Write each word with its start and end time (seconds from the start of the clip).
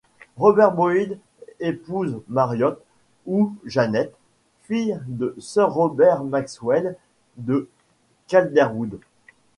Robert 0.37 0.71
Boyd 0.71 1.19
épouse 1.59 2.21
Mariot 2.27 2.73
ou 3.27 3.53
Janet, 3.67 4.11
fille 4.63 4.99
de 5.05 5.35
Sir 5.37 5.69
Robert 5.69 6.23
Maxwell 6.23 6.95
de 7.37 7.69
Calderwood. 8.27 8.97